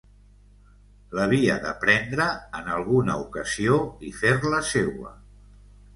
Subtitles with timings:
[1.17, 2.27] L'havia de prendre,
[2.61, 3.79] en alguna ocasió,
[4.11, 5.13] i fer-la seua.